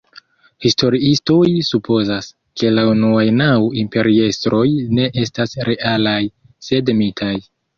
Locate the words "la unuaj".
2.77-3.27